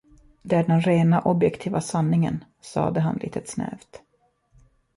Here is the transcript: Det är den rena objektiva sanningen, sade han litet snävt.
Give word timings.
Det 0.41 0.55
är 0.55 0.67
den 0.67 0.81
rena 0.81 1.21
objektiva 1.21 1.81
sanningen, 1.81 2.43
sade 2.61 2.99
han 2.99 3.17
litet 3.17 3.49
snävt. 3.49 4.01